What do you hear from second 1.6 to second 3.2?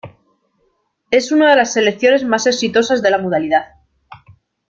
selecciones más exitosas de la